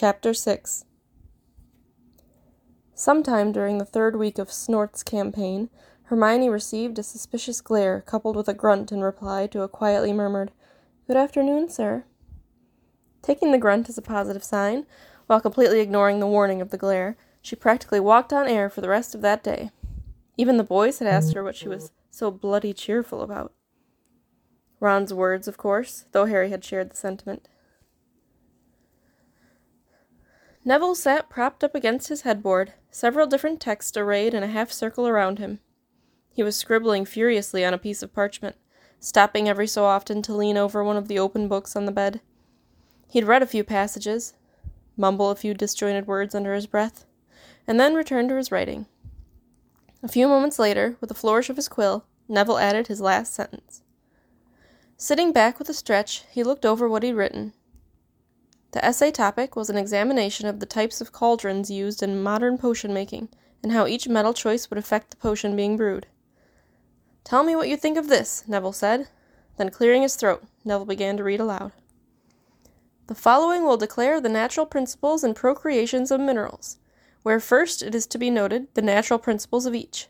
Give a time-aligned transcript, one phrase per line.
[0.00, 0.84] Chapter 6
[2.94, 5.70] Sometime during the third week of Snort's campaign,
[6.04, 10.52] Hermione received a suspicious glare, coupled with a grunt in reply to a quietly murmured,
[11.08, 12.04] Good afternoon, sir.
[13.22, 14.86] Taking the grunt as a positive sign,
[15.26, 18.88] while completely ignoring the warning of the glare, she practically walked on air for the
[18.88, 19.72] rest of that day.
[20.36, 23.52] Even the boys had asked her what she was so bloody cheerful about.
[24.78, 27.48] Ron's words, of course, though Harry had shared the sentiment.
[30.68, 35.08] Neville sat propped up against his headboard, several different texts arrayed in a half circle
[35.08, 35.60] around him.
[36.30, 38.54] He was scribbling furiously on a piece of parchment,
[39.00, 42.20] stopping every so often to lean over one of the open books on the bed.
[43.08, 44.34] He'd read a few passages,
[44.94, 47.06] mumble a few disjointed words under his breath,
[47.66, 48.84] and then return to his writing.
[50.02, 53.84] A few moments later, with a flourish of his quill, Neville added his last sentence.
[54.98, 57.54] Sitting back with a stretch, he looked over what he'd written.
[58.72, 62.92] The essay topic was an examination of the types of cauldrons used in modern potion
[62.92, 63.30] making,
[63.62, 66.06] and how each metal choice would affect the potion being brewed.
[67.24, 69.08] Tell me what you think of this, Neville said.
[69.56, 71.72] Then, clearing his throat, Neville began to read aloud.
[73.06, 76.76] The following will declare the natural principles and procreations of minerals,
[77.22, 80.08] where first it is to be noted the natural principles of each.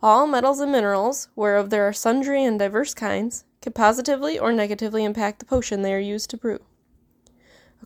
[0.00, 5.04] All metals and minerals, whereof there are sundry and diverse kinds, can positively or negatively
[5.04, 6.60] impact the potion they are used to brew.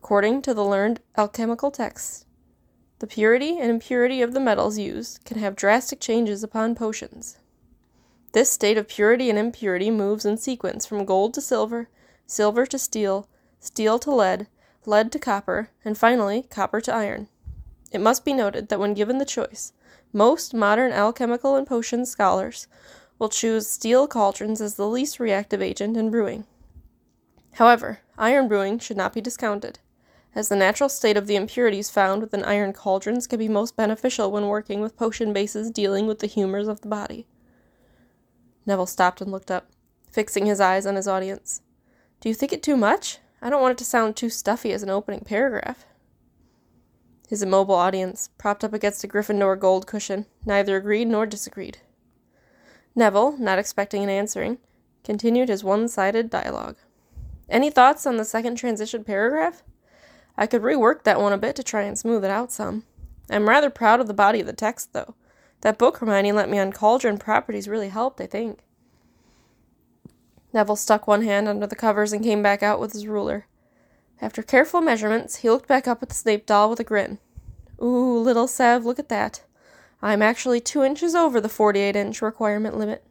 [0.05, 2.27] According to the learned alchemical texts,
[2.99, 7.39] the purity and impurity of the metals used can have drastic changes upon potions.
[8.33, 11.89] This state of purity and impurity moves in sequence from gold to silver,
[12.27, 13.29] silver to steel,
[13.61, 14.49] steel to lead,
[14.87, 17.29] lead to copper, and finally copper to iron.
[17.93, 19.73] It must be noted that when given the choice,
[20.13, 22.67] most modern alchemical and potion scholars
[23.21, 26.45] will choose steel cauldrons as the least reactive agent in brewing.
[27.53, 29.79] However, iron brewing should not be discounted,
[30.35, 34.31] as the natural state of the impurities found within iron cauldrons can be most beneficial
[34.31, 37.27] when working with potion bases dealing with the humors of the body.
[38.65, 39.71] Neville stopped and looked up,
[40.11, 41.63] fixing his eyes on his audience.
[42.21, 43.19] Do you think it too much?
[43.43, 45.85] I don't want it to sound too stuffy as an opening paragraph.
[47.29, 51.79] His immobile audience, propped up against a Gryffindor gold cushion, neither agreed nor disagreed.
[52.95, 54.59] Neville, not expecting an answering,
[55.03, 56.77] continued his one sided dialogue.
[57.49, 59.63] Any thoughts on the second transition paragraph?
[60.37, 62.85] I could rework that one a bit to try and smooth it out some.
[63.31, 65.15] I'm rather proud of the body of the text, though.
[65.61, 68.61] That book Hermione lent me on cauldron properties really helped, I think.
[70.53, 73.47] Neville stuck one hand under the covers and came back out with his ruler.
[74.21, 77.19] After careful measurements, he looked back up at the Snape doll with a grin.
[77.83, 79.43] Ooh, little Sev, look at that.
[80.01, 83.05] I'm actually two inches over the 48 inch requirement limit.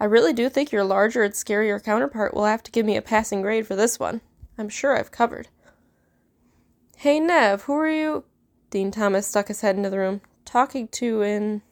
[0.00, 3.02] I really do think your larger and scarier counterpart will have to give me a
[3.02, 4.20] passing grade for this one.
[4.56, 5.48] I'm sure I've covered.
[7.02, 8.22] Hey, Nev, who are you?
[8.70, 10.20] Dean Thomas stuck his head into the room.
[10.44, 11.62] Talking to in.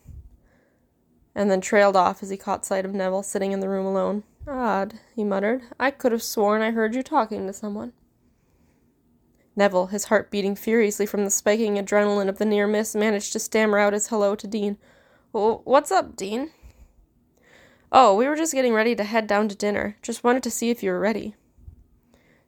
[1.36, 4.24] And then trailed off as he caught sight of Neville sitting in the room alone.
[4.48, 5.62] Odd, he muttered.
[5.78, 7.92] I could have sworn I heard you talking to someone.
[9.54, 13.38] Neville, his heart beating furiously from the spiking adrenaline of the near miss, managed to
[13.38, 14.78] stammer out his hello to Dean.
[15.30, 16.50] What's up, Dean?
[17.92, 19.96] Oh, we were just getting ready to head down to dinner.
[20.02, 21.36] Just wanted to see if you were ready.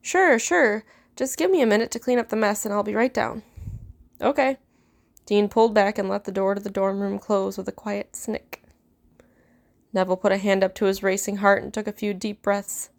[0.01, 0.83] Sure, sure.
[1.17, 3.43] Just give me a minute to clean up the mess and I'll be right down.
[4.21, 4.59] Okay.
[5.27, 8.17] Dean pulled back and let the door to the dorm room close with a quiet
[8.17, 8.63] snick.
[9.93, 12.91] Neville put a hand up to his racing heart and took a few deep breaths.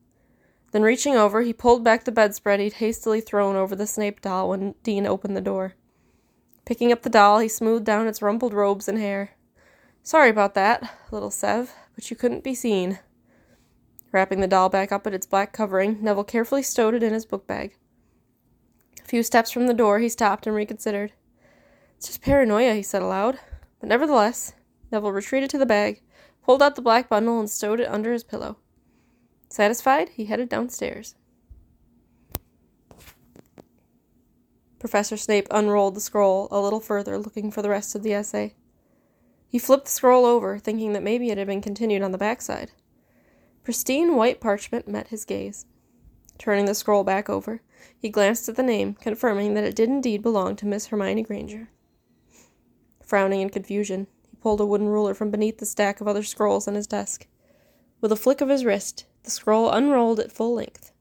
[0.72, 4.50] Then, reaching over, he pulled back the bedspread he'd hastily thrown over the Snape doll
[4.50, 5.76] when Dean opened the door.
[6.66, 9.32] Picking up the doll, he smoothed down its rumpled robes and hair.
[10.02, 13.00] Sorry about that, little Sev, but you couldn't be seen.
[14.12, 17.26] Wrapping the doll back up in its black covering, Neville carefully stowed it in his
[17.26, 17.76] book bag.
[19.14, 21.14] Few steps from the door, he stopped and reconsidered.
[21.98, 23.38] It's just paranoia, he said aloud.
[23.80, 24.54] But nevertheless,
[24.92, 26.02] Neville retreated to the bag,
[26.44, 28.58] pulled out the black bundle, and stowed it under his pillow.
[29.50, 31.14] Satisfied, he headed downstairs.
[34.80, 38.56] Professor Snape unrolled the scroll a little further, looking for the rest of the essay.
[39.48, 42.72] He flipped the scroll over, thinking that maybe it had been continued on the backside.
[43.64, 45.68] Pristine white parchment met his gaze.
[46.40, 47.62] Turning the scroll back over,
[47.98, 51.70] he glanced at the name, confirming that it did indeed belong to Miss Hermione Granger.
[53.04, 56.68] Frowning in confusion, he pulled a wooden ruler from beneath the stack of other scrolls
[56.68, 57.28] on his desk.
[58.02, 60.92] With a flick of his wrist, the scroll unrolled at full length.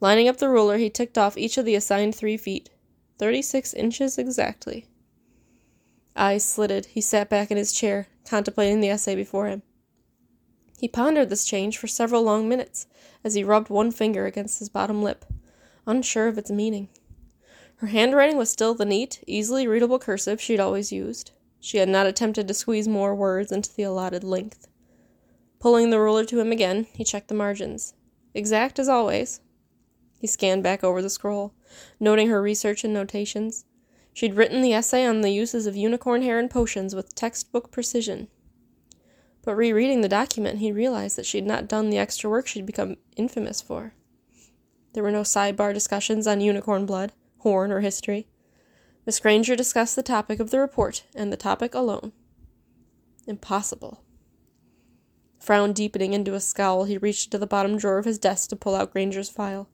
[0.00, 2.70] Lining up the ruler, he ticked off each of the assigned three feet.
[3.18, 4.86] Thirty six inches exactly.
[6.16, 9.62] Eyes slitted, he sat back in his chair, contemplating the essay before him.
[10.78, 12.86] He pondered this change for several long minutes
[13.22, 15.24] as he rubbed one finger against his bottom lip,
[15.86, 16.88] unsure of its meaning.
[17.76, 21.32] Her handwriting was still the neat, easily readable cursive she'd always used.
[21.58, 24.68] She had not attempted to squeeze more words into the allotted length.
[25.58, 27.94] Pulling the ruler to him again, he checked the margins.
[28.34, 29.40] Exact as always.
[30.18, 31.54] He scanned back over the scroll,
[31.98, 33.64] noting her research and notations.
[34.12, 38.28] She'd written the essay on the uses of unicorn hair in potions with textbook precision.
[39.42, 42.96] But rereading the document, he realized that she'd not done the extra work she'd become
[43.16, 43.94] infamous for.
[44.92, 48.26] There were no sidebar discussions on unicorn blood, horn, or history.
[49.06, 52.12] Miss Granger discussed the topic of the report, and the topic alone.
[53.26, 54.02] Impossible.
[55.38, 58.56] Frown deepening into a scowl, he reached to the bottom drawer of his desk to
[58.56, 59.68] pull out Granger's file.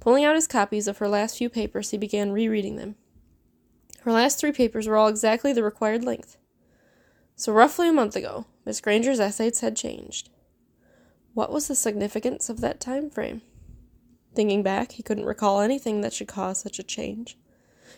[0.00, 2.96] Pulling out his copies of her last few papers, he began rereading them.
[4.02, 6.38] Her last three papers were all exactly the required length.
[7.34, 10.30] So, roughly a month ago, Miss Granger's essays had changed.
[11.34, 13.42] What was the significance of that time frame?
[14.36, 17.38] Thinking back, he couldn't recall anything that should cause such a change.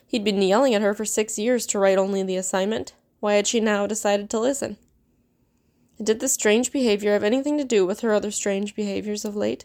[0.07, 2.95] He'd been yelling at her for six years to write only the assignment.
[3.19, 4.77] Why had she now decided to listen?
[5.99, 9.35] And did this strange behavior have anything to do with her other strange behaviors of
[9.35, 9.65] late?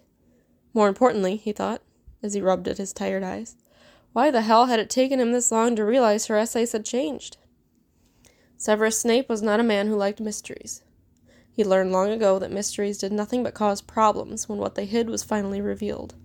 [0.74, 1.84] More importantly, he thought,
[2.24, 3.56] as he rubbed at his tired eyes,
[4.14, 7.38] why the hell had it taken him this long to realize her essays had changed?
[8.58, 10.81] Severus Snape was not a man who liked mysteries.
[11.52, 15.08] He learned long ago that mysteries did nothing but cause problems when what they hid
[15.08, 16.16] was finally revealed.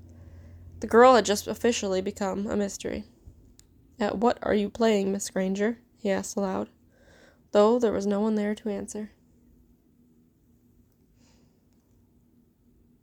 [0.80, 3.04] The girl had just officially become a mystery.
[3.98, 5.78] At what are you playing, Miss Granger?
[5.96, 6.68] he asked aloud,
[7.50, 9.10] though there was no one there to answer.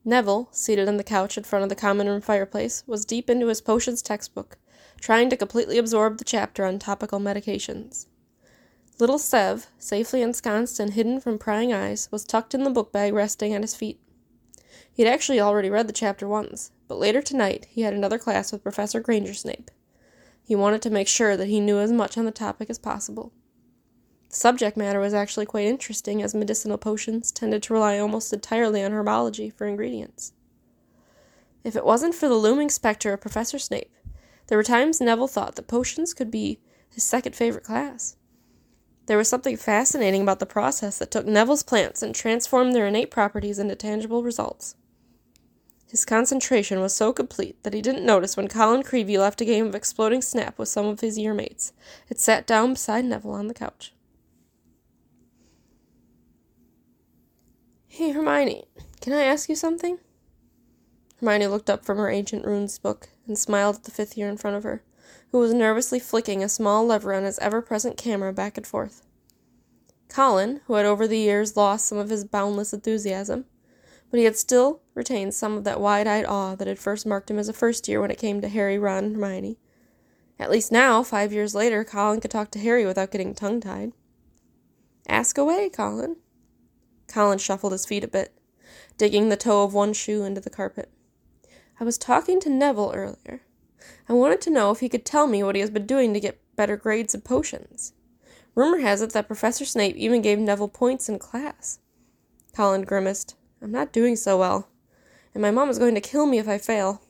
[0.06, 3.48] Neville, seated on the couch in front of the common room fireplace, was deep into
[3.48, 4.58] his potions textbook,
[5.02, 8.06] trying to completely absorb the chapter on topical medications.
[9.00, 13.14] Little Sev, safely ensconced and hidden from prying eyes, was tucked in the book bag
[13.14, 14.00] resting at his feet.
[14.92, 18.52] He had actually already read the chapter once, but later tonight he had another class
[18.52, 19.72] with Professor Granger Snape.
[20.44, 23.34] He wanted to make sure that he knew as much on the topic as possible.
[24.30, 28.84] The subject matter was actually quite interesting, as medicinal potions tended to rely almost entirely
[28.84, 30.34] on herbology for ingredients.
[31.64, 33.92] If it wasn't for the looming specter of Professor Snape,
[34.48, 38.18] there were times Neville thought that potions could be his second favorite class.
[39.08, 43.12] There was something fascinating about the process that took Neville's plants and transformed their innate
[43.12, 44.76] properties into tangible results.
[45.88, 49.68] His concentration was so complete that he didn't notice when Colin Creevey left a game
[49.68, 51.72] of exploding snap with some of his year mates
[52.10, 53.94] and sat down beside Neville on the couch.
[57.88, 58.66] Hey, Hermione,
[59.00, 60.00] can I ask you something?
[61.22, 64.36] Hermione looked up from her ancient runes book and smiled at the fifth year in
[64.36, 64.84] front of her
[65.36, 69.06] who was nervously flicking a small lever on his ever present camera back and forth.
[70.08, 73.44] Colin, who had over the years lost some of his boundless enthusiasm,
[74.10, 77.30] but he had still retained some of that wide eyed awe that had first marked
[77.30, 79.58] him as a first year when it came to Harry, Ron, and Hermione.
[80.40, 83.92] At least now, five years later, Colin could talk to Harry without getting tongue tied.
[85.06, 86.16] Ask away, Colin.
[87.10, 88.40] Colin shuffled his feet a bit,
[88.98, 90.90] digging the toe of one shoe into the carpet.
[91.78, 93.42] I was talking to Neville earlier.
[94.08, 96.20] I wanted to know if he could tell me what he has been doing to
[96.20, 97.94] get better grades in potions.
[98.56, 101.80] Rumor has it that Professor Snape even gave Neville points in class.
[102.56, 103.36] Colin grimaced.
[103.62, 104.70] I'm not doing so well,
[105.34, 107.02] and my mom is going to kill me if I fail.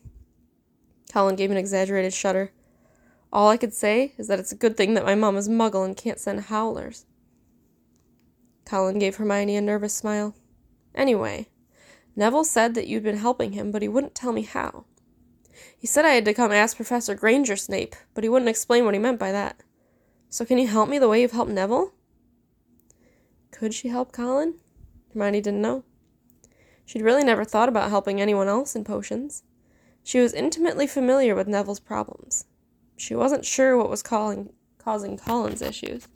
[1.12, 2.52] Colin gave an exaggerated shudder.
[3.32, 5.86] All I could say is that it's a good thing that my mom is muggle
[5.86, 7.06] and can't send howlers.
[8.66, 10.36] Colin gave Hermione a nervous smile.
[10.96, 11.48] Anyway,
[12.16, 14.86] Neville said that you'd been helping him, but he wouldn't tell me how.
[15.78, 18.94] He said I had to come ask Professor Granger Snape, but he wouldn't explain what
[18.94, 19.62] he meant by that.
[20.30, 21.94] So can you help me the way you've helped Neville?
[23.52, 24.56] Could she help Colin?
[25.14, 25.84] Hermione didn't know.
[26.86, 29.44] She'd really never thought about helping anyone else in potions.
[30.04, 32.46] She was intimately familiar with Neville's problems.
[32.98, 36.08] She wasn't sure what was calling, causing Colin's issues.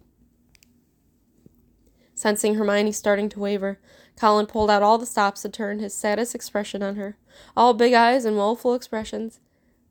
[2.14, 3.80] Sensing Hermione starting to waver,
[4.20, 7.18] Colin pulled out all the stops and turned his saddest expression on her,
[7.56, 9.40] all big eyes and woeful expressions.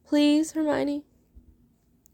[0.07, 1.05] Please, Hermione.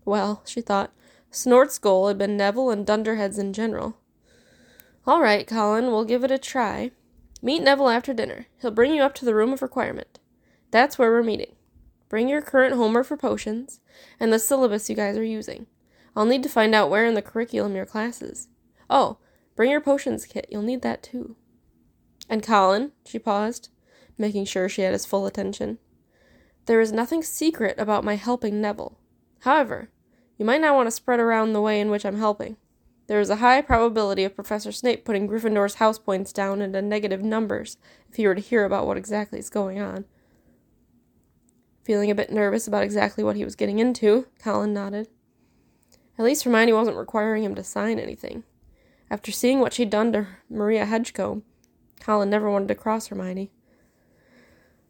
[0.04, 0.92] Well, she thought,
[1.30, 3.96] Snort's goal had been Neville and Dunderheads in general.
[5.06, 6.92] All right, Colin, we'll give it a try.
[7.42, 8.46] Meet Neville after dinner.
[8.60, 10.20] He'll bring you up to the room of requirement.
[10.70, 11.56] That's where we're meeting.
[12.08, 13.80] Bring your current Homer for potions
[14.20, 15.66] and the syllabus you guys are using.
[16.14, 18.46] I'll need to find out where in the curriculum your class is.
[18.88, 19.18] Oh,
[19.56, 20.46] bring your potions kit.
[20.48, 21.36] You'll need that too.
[22.28, 23.68] And Colin, she paused,
[24.16, 25.78] making sure she had his full attention.
[26.66, 28.98] There is nothing secret about my helping Neville.
[29.40, 29.90] However,
[30.38, 32.56] you might not want to spread around the way in which I'm helping.
[33.06, 37.22] There is a high probability of Professor Snape putting Gryffindor's house points down into negative
[37.22, 37.76] numbers
[38.08, 40.06] if he were to hear about what exactly is going on.
[41.84, 45.08] Feeling a bit nervous about exactly what he was getting into, Colin nodded.
[46.18, 48.44] At least Hermione wasn't requiring him to sign anything.
[49.10, 51.42] After seeing what she'd done to Marietta Edgecombe,
[52.04, 53.50] Colin never wanted to cross Hermione.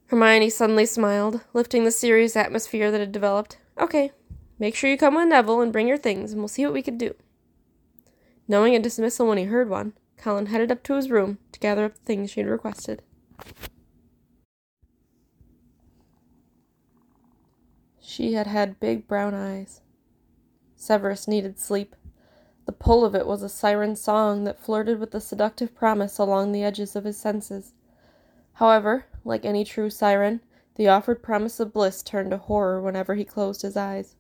[0.06, 3.59] Hermione suddenly smiled, lifting the serious atmosphere that had developed.
[3.78, 4.11] Okay,
[4.59, 6.83] make sure you come with Neville and bring your things, and we'll see what we
[6.83, 7.14] can do.
[8.49, 11.85] Knowing a dismissal when he heard one, Colin headed up to his room to gather
[11.85, 13.00] up the things she had requested.
[18.00, 19.83] She had had big brown eyes.
[20.75, 21.94] Severus needed sleep.
[22.66, 26.52] The pull of it was a siren song that flirted with the seductive promise along
[26.52, 27.75] the edges of his senses.
[28.54, 30.40] However, like any true siren,
[30.76, 34.16] the offered promise of bliss turned to horror whenever he closed his eyes.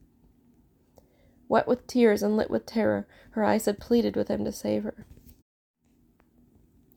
[1.48, 4.84] Wet with tears and lit with terror, her eyes had pleaded with him to save
[4.84, 5.06] her.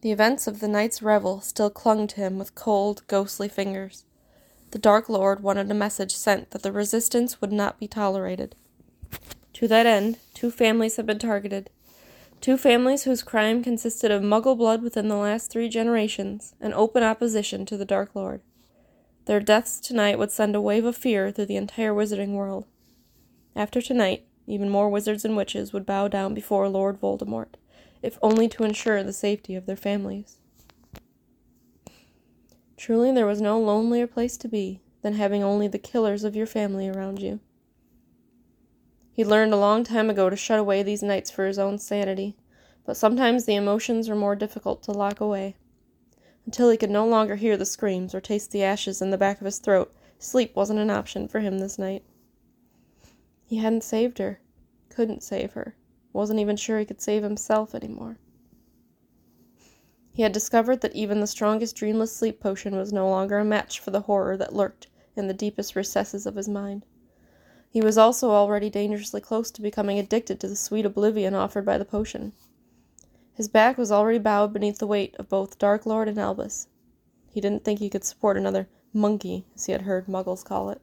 [0.02, 4.06] The events of the night's revel still clung to him with cold, ghostly fingers.
[4.72, 8.56] The Dark Lord wanted a message sent that the resistance would not be tolerated.
[9.58, 11.72] To that end, two families have been targeted.
[12.42, 17.02] Two families whose crime consisted of muggle blood within the last three generations and open
[17.02, 18.42] opposition to the Dark Lord.
[19.26, 22.66] Their deaths tonight would send a wave of fear through the entire wizarding world.
[23.56, 27.56] After tonight, even more wizards and witches would bow down before Lord Voldemort,
[28.04, 30.38] if only to ensure the safety of their families.
[32.78, 36.46] Truly, there was no lonelier place to be than having only the killers of your
[36.46, 37.40] family around you.
[39.18, 42.38] He learned a long time ago to shut away these nights for his own sanity,
[42.86, 45.56] but sometimes the emotions were more difficult to lock away.
[46.46, 49.42] Until he could no longer hear the screams or taste the ashes in the back
[49.42, 52.04] of his throat, sleep wasn't an option for him this night.
[53.48, 54.40] He hadn't saved her,
[54.90, 55.76] couldn't save her,
[56.14, 58.20] wasn't even sure he could save himself anymore.
[60.12, 63.80] He had discovered that even the strongest dreamless sleep potion was no longer a match
[63.80, 66.86] for the horror that lurked in the deepest recesses of his mind.
[67.78, 71.78] He was also already dangerously close to becoming addicted to the sweet oblivion offered by
[71.78, 72.34] the potion.
[73.36, 76.70] His back was already bowed beneath the weight of both Dark Lord and Albus.
[77.30, 80.82] He didn't think he could support another monkey, as he had heard muggles call it.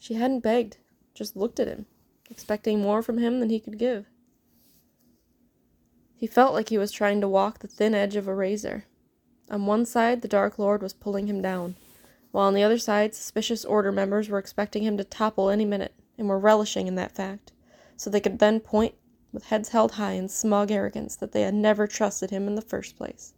[0.00, 0.78] She hadn't begged,
[1.14, 1.86] just looked at him,
[2.28, 4.06] expecting more from him than he could give.
[6.16, 8.86] He felt like he was trying to walk the thin edge of a razor.
[9.48, 11.76] On one side, the Dark Lord was pulling him down
[12.30, 15.94] while on the other side, suspicious Order members were expecting him to topple any minute,
[16.16, 17.52] and were relishing in that fact,
[17.96, 18.94] so they could then point
[19.32, 22.62] with heads held high in smug arrogance that they had never trusted him in the
[22.62, 23.34] first place.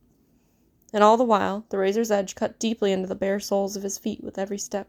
[0.93, 3.99] And all the while, the razor's edge cut deeply into the bare soles of his
[3.99, 4.89] feet with every step.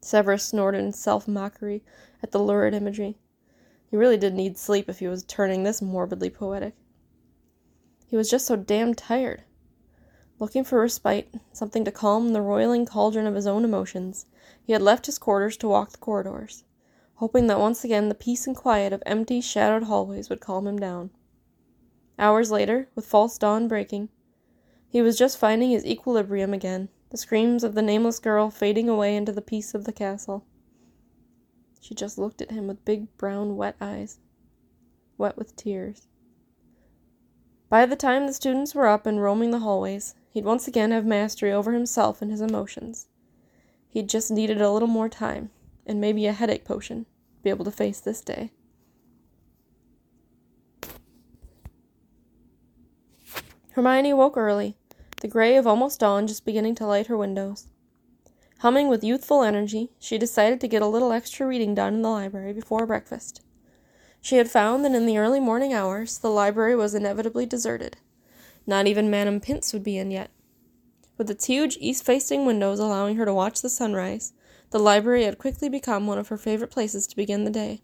[0.00, 1.82] Severus snorted in self mockery
[2.22, 3.18] at the lurid imagery.
[3.90, 6.74] He really did need sleep if he was turning this morbidly poetic.
[8.06, 9.44] He was just so damned tired.
[10.42, 14.26] Looking for respite, something to calm the roiling cauldron of his own emotions,
[14.60, 16.64] he had left his quarters to walk the corridors,
[17.14, 20.80] hoping that once again the peace and quiet of empty, shadowed hallways would calm him
[20.80, 21.10] down.
[22.18, 24.08] Hours later, with false dawn breaking,
[24.88, 29.14] he was just finding his equilibrium again, the screams of the nameless girl fading away
[29.14, 30.44] into the peace of the castle.
[31.80, 34.18] She just looked at him with big brown wet eyes,
[35.16, 36.08] wet with tears.
[37.68, 41.04] By the time the students were up and roaming the hallways, He'd once again have
[41.04, 43.06] mastery over himself and his emotions.
[43.86, 45.50] He'd just needed a little more time,
[45.86, 47.04] and maybe a headache potion,
[47.36, 48.50] to be able to face this day.
[53.72, 54.78] Hermione woke early,
[55.20, 57.66] the gray of almost dawn just beginning to light her windows.
[58.60, 62.08] Humming with youthful energy, she decided to get a little extra reading done in the
[62.08, 63.42] library before breakfast.
[64.22, 67.98] She had found that in the early morning hours the library was inevitably deserted,
[68.66, 70.30] not even Madame Pince would be in yet.
[71.18, 74.32] With its huge east facing windows allowing her to watch the sunrise,
[74.70, 77.82] the library had quickly become one of her favorite places to begin the day.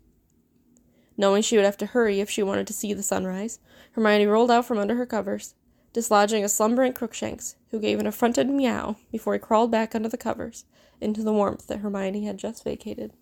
[1.17, 3.59] Knowing she would have to hurry if she wanted to see the sunrise,
[3.93, 5.55] Hermione rolled out from under her covers,
[5.93, 10.17] dislodging a slumbering Crookshanks, who gave an affronted meow before he crawled back under the
[10.17, 10.65] covers
[11.01, 13.13] into the warmth that Hermione had just vacated.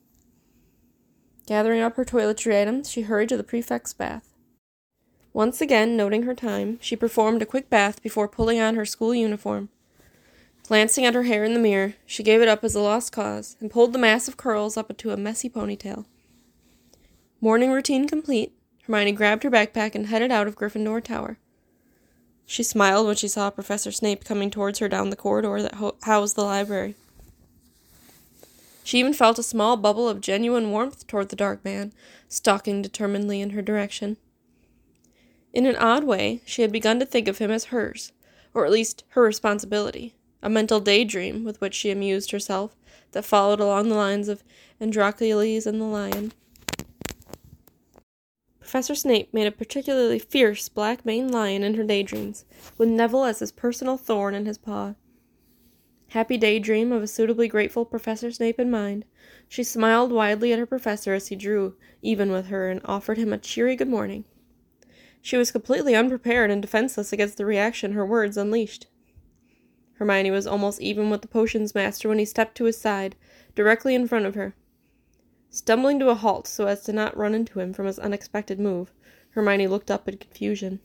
[1.46, 4.35] Gathering up her toiletry items, she hurried to the prefect's bath.
[5.36, 9.14] Once again, noting her time, she performed a quick bath before pulling on her school
[9.14, 9.68] uniform.
[10.66, 13.54] Glancing at her hair in the mirror, she gave it up as a lost cause
[13.60, 16.06] and pulled the mass of curls up into a messy ponytail.
[17.38, 18.54] Morning routine complete,
[18.86, 21.36] Hermione grabbed her backpack and headed out of Gryffindor Tower.
[22.46, 25.96] She smiled when she saw Professor Snape coming towards her down the corridor that ho-
[26.04, 26.94] housed the library.
[28.84, 31.92] She even felt a small bubble of genuine warmth toward the dark man,
[32.26, 34.16] stalking determinedly in her direction.
[35.52, 38.12] In an odd way, she had begun to think of him as hers,
[38.52, 42.76] or at least her responsibility, a mental daydream with which she amused herself
[43.12, 44.44] that followed along the lines of
[44.80, 46.32] Androcles and the Lion.
[48.60, 52.44] Professor Snape made a particularly fierce black maned lion in her daydreams,
[52.76, 54.94] with Neville as his personal thorn in his paw.
[56.08, 59.04] Happy daydream of a suitably grateful Professor Snape in mind,
[59.48, 63.32] she smiled widely at her professor as he drew even with her and offered him
[63.32, 64.24] a cheery good morning.
[65.26, 68.86] She was completely unprepared and defenseless against the reaction her words unleashed.
[69.94, 73.16] Hermione was almost even with the potions master when he stepped to his side,
[73.56, 74.54] directly in front of her.
[75.50, 78.92] Stumbling to a halt so as to not run into him from his unexpected move,
[79.30, 80.78] Hermione looked up in confusion.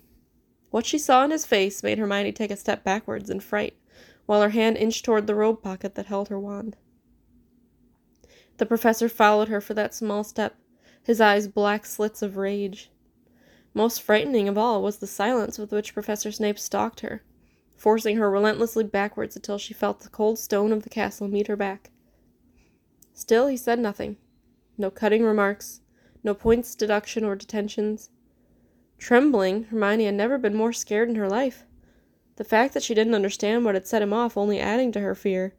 [0.71, 3.75] What she saw in his face made Hermione take a step backwards in fright,
[4.25, 6.77] while her hand inched toward the robe pocket that held her wand.
[8.57, 10.55] The professor followed her for that small step,
[11.03, 12.89] his eyes black slits of rage.
[13.73, 17.23] Most frightening of all was the silence with which Professor Snape stalked her,
[17.75, 21.55] forcing her relentlessly backwards until she felt the cold stone of the castle meet her
[21.55, 21.89] back.
[23.13, 24.17] Still he said nothing.
[24.77, 25.81] No cutting remarks,
[26.23, 28.09] no points, deduction, or detentions.
[28.97, 31.63] Trembling, Hermione had never been more scared in her life.
[32.35, 35.15] The fact that she didn't understand what had set him off only adding to her
[35.15, 35.53] fear.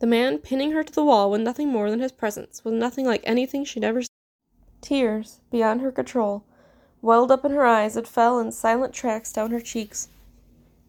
[0.00, 3.06] The man pinning her to the wall with nothing more than his presence was nothing
[3.06, 4.08] like anything she'd ever seen.
[4.80, 6.44] Tears, beyond her control,
[7.04, 10.08] welled up in her eyes and fell in silent tracks down her cheeks.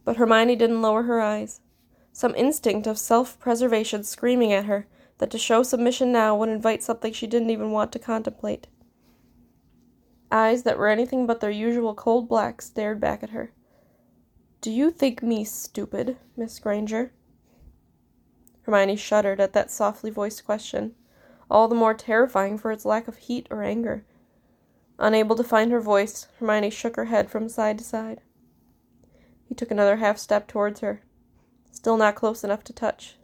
[0.05, 1.59] But Hermione didn't lower her eyes.
[2.13, 6.81] Some instinct of self preservation screaming at her that to show submission now would invite
[6.81, 8.67] something she didn't even want to contemplate.
[10.31, 13.51] Eyes that were anything but their usual cold black stared back at her.
[14.61, 17.11] Do you think me stupid, Miss Granger?
[18.61, 20.95] Hermione shuddered at that softly voiced question,
[21.51, 24.05] all the more terrifying for its lack of heat or anger.
[24.97, 28.21] Unable to find her voice, Hermione shook her head from side to side.
[29.43, 31.01] He took another half step towards her,
[31.71, 33.17] still not close enough to touch,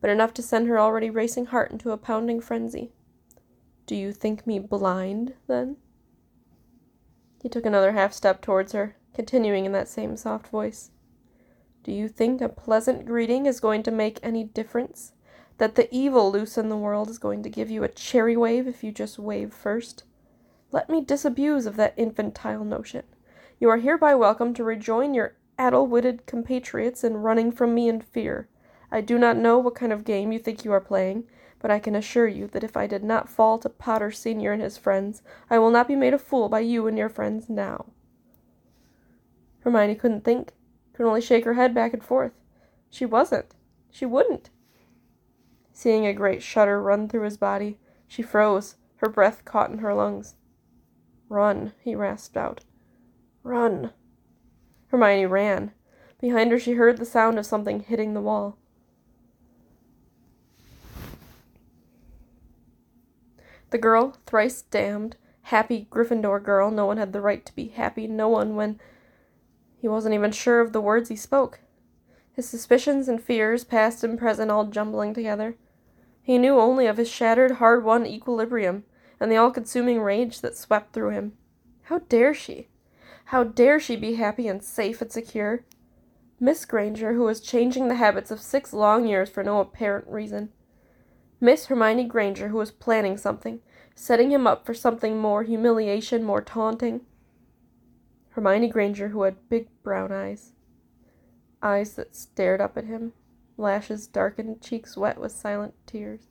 [0.00, 2.92] but enough to send her already racing heart into a pounding frenzy.
[3.86, 5.78] Do you think me blind, then?
[7.42, 10.90] He took another half step towards her, continuing in that same soft voice.
[11.82, 15.12] Do you think a pleasant greeting is going to make any difference?
[15.56, 18.68] That the evil loose in the world is going to give you a cherry wave
[18.68, 20.04] if you just wave first?
[20.70, 23.04] Let me disabuse of that infantile notion.
[23.58, 28.02] You are hereby welcome to rejoin your addle witted compatriots in running from me in
[28.02, 28.48] fear.
[28.90, 31.24] I do not know what kind of game you think you are playing,
[31.58, 34.60] but I can assure you that if I did not fall to Potter Senior and
[34.60, 37.86] his friends, I will not be made a fool by you and your friends now.
[39.60, 40.52] Hermione couldn't think
[40.92, 42.32] could only shake her head back and forth.
[42.90, 43.54] She wasn't.
[43.90, 44.50] She wouldn't.
[45.72, 49.94] Seeing a great shudder run through his body, she froze, her breath caught in her
[49.94, 50.34] lungs.
[51.28, 52.60] Run, he rasped out.
[53.42, 53.92] Run.
[54.88, 55.72] Hermione ran.
[56.20, 58.56] Behind her, she heard the sound of something hitting the wall.
[63.70, 68.06] The girl, thrice damned, happy Gryffindor girl, no one had the right to be happy,
[68.06, 68.80] no one when
[69.80, 71.60] he wasn't even sure of the words he spoke.
[72.32, 75.56] His suspicions and fears, past and present, all jumbling together.
[76.22, 78.84] He knew only of his shattered, hard won equilibrium,
[79.20, 81.32] and the all consuming rage that swept through him.
[81.84, 82.68] How dare she?
[83.26, 85.64] How dare she be happy and safe and secure?
[86.40, 90.50] Miss Granger, who was changing the habits of six long years for no apparent reason.
[91.40, 93.60] Miss Hermione Granger, who was planning something,
[93.94, 97.02] setting him up for something more humiliation, more taunting.
[98.30, 100.52] Hermione Granger, who had big brown eyes.
[101.60, 103.12] Eyes that stared up at him,
[103.56, 106.28] lashes darkened, cheeks wet with silent tears.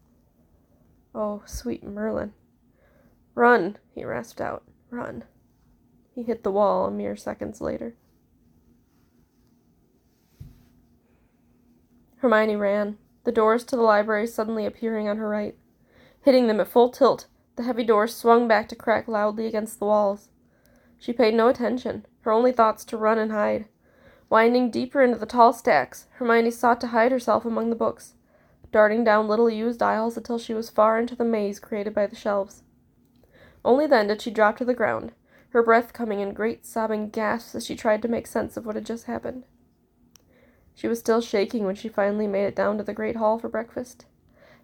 [1.13, 2.33] Oh, sweet Merlin.
[3.37, 4.63] Run, he rasped out.
[4.89, 5.23] Run.
[6.15, 7.93] He hit the wall a mere seconds later.
[12.15, 15.55] Hermione ran, the doors to the library suddenly appearing on her right.
[16.23, 19.85] Hitting them at full tilt, the heavy doors swung back to crack loudly against the
[19.85, 20.29] walls.
[20.97, 23.67] She paid no attention, her only thoughts to run and hide.
[24.31, 28.15] Winding deeper into the tall stacks, Hermione sought to hide herself among the books,
[28.71, 32.15] darting down little used aisles until she was far into the maze created by the
[32.15, 32.63] shelves.
[33.67, 35.11] Only then did she drop to the ground,
[35.49, 38.75] her breath coming in great sobbing gasps as she tried to make sense of what
[38.75, 39.43] had just happened.
[40.73, 43.49] She was still shaking when she finally made it down to the great hall for
[43.49, 44.05] breakfast,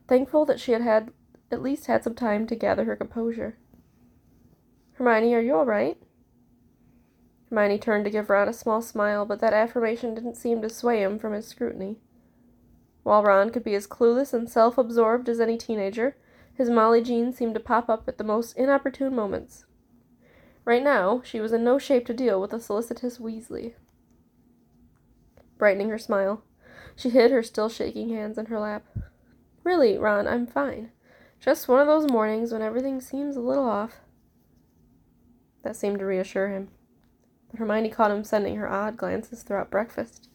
[0.08, 1.12] thankful that she had had
[1.52, 3.58] at least had some time to gather her composure.
[4.94, 5.98] Hermione, are you all right?
[7.50, 11.04] Hermione turned to give Ron a small smile, but that affirmation didn't seem to sway
[11.04, 11.98] him from his scrutiny.
[13.04, 16.16] While Ron could be as clueless and self absorbed as any teenager,
[16.54, 19.66] his Molly gene seemed to pop up at the most inopportune moments.
[20.66, 23.74] Right now, she was in no shape to deal with a solicitous Weasley.
[25.58, 26.44] Brightening her smile,
[26.96, 28.86] She hid her still shaking hands in her lap.
[29.64, 30.92] Really, Ron, I'm fine.
[31.40, 34.02] Just one of those mornings when everything seems a little off.
[35.64, 36.70] That seemed to reassure him.
[37.50, 40.30] But Hermione caught him sending her odd glances throughout breakfast.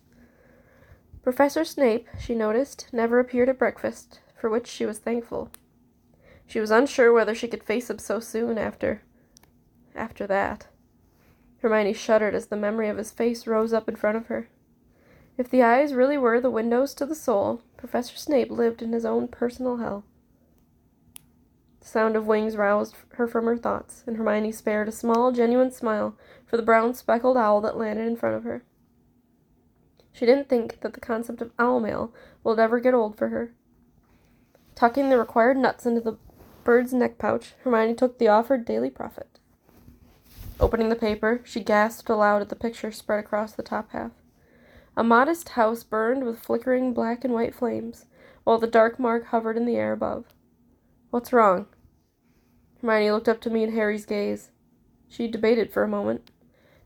[1.23, 5.51] Professor Snape, she noticed, never appeared at breakfast, for which she was thankful.
[6.49, 9.03] She was unsure whether she could face him so soon after.
[9.95, 10.67] after that.
[11.61, 14.49] Hermione shuddered as the memory of his face rose up in front of her.
[15.37, 19.05] If the eyes really were the windows to the soul, Professor Snape lived in his
[19.05, 20.05] own personal hell.
[21.81, 25.71] The sound of wings roused her from her thoughts, and Hermione spared a small, genuine
[25.71, 28.63] smile for the brown speckled owl that landed in front of her.
[30.13, 33.53] She didn't think that the concept of owl mail would ever get old for her.
[34.75, 36.17] Tucking the required nuts into the
[36.69, 39.39] bird's neck pouch, Hermione took the offered Daily Prophet.
[40.61, 44.11] Opening the paper, she gasped aloud at the picture spread across the top half.
[44.95, 48.05] A modest house burned with flickering black and white flames,
[48.45, 50.27] while the dark mark hovered in the air above.
[51.09, 51.69] What's wrong?
[52.83, 54.51] Hermione looked up to meet Harry's gaze.
[55.09, 56.31] She debated for a moment,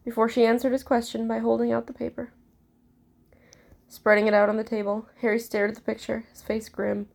[0.04, 2.32] before she answered his question by holding out the paper.
[3.88, 7.08] Spreading it out on the table, Harry stared at the picture, his face grim,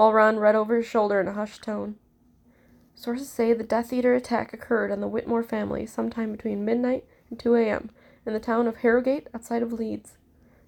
[0.00, 1.96] while Ron read over his shoulder in a hushed tone.
[2.94, 7.38] Sources say the Death Eater attack occurred on the Whitmore family sometime between midnight and
[7.38, 7.90] 2 a.m.
[8.24, 10.16] in the town of Harrogate outside of Leeds.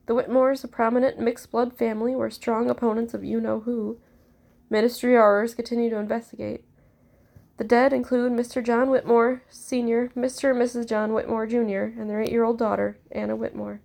[0.05, 3.99] The Whitmores, a prominent mixed blood family, were strong opponents of you know who.
[4.69, 6.65] Ministry Aurors continue to investigate.
[7.57, 8.63] The dead include Mr.
[8.63, 10.51] John Whitmore, Sr., Mr.
[10.51, 10.87] and Mrs.
[10.87, 13.81] John Whitmore, Jr., and their eight year old daughter, Anna Whitmore.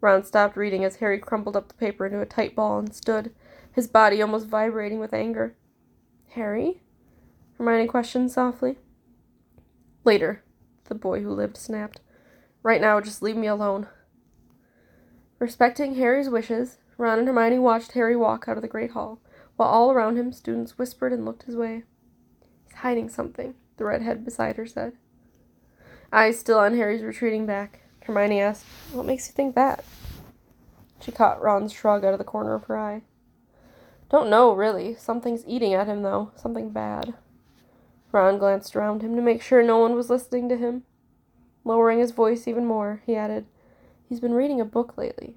[0.00, 3.34] Ron stopped reading as Harry crumpled up the paper into a tight ball and stood,
[3.72, 5.56] his body almost vibrating with anger.
[6.30, 6.82] Harry?
[7.58, 8.78] Hermione questioned softly.
[10.04, 10.42] Later,
[10.84, 12.00] the boy who lived snapped.
[12.62, 13.86] Right now, just leave me alone.
[15.38, 19.20] Respecting Harry's wishes, Ron and Hermione watched Harry walk out of the great hall,
[19.56, 21.84] while all around him students whispered and looked his way.
[22.64, 24.92] He's hiding something, the redhead beside her said.
[26.12, 27.80] Eyes still on Harry's retreating back.
[28.04, 29.84] Hermione asked, What makes you think that?
[31.00, 33.02] She caught Ron's shrug out of the corner of her eye.
[34.12, 34.94] Don't know, really.
[34.94, 36.32] Something's eating at him, though.
[36.36, 37.14] Something bad.
[38.12, 40.82] Ron glanced around him to make sure no one was listening to him.
[41.64, 43.46] Lowering his voice even more, he added,
[44.06, 45.36] He's been reading a book lately.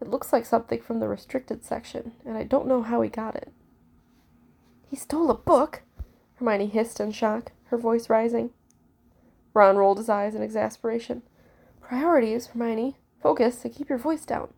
[0.00, 3.36] It looks like something from the restricted section, and I don't know how he got
[3.36, 3.52] it.
[4.88, 5.82] He stole a book?
[6.36, 8.48] Hermione hissed in shock, her voice rising.
[9.52, 11.20] Ron rolled his eyes in exasperation.
[11.82, 12.96] Priorities, Hermione.
[13.22, 14.48] Focus and keep your voice down.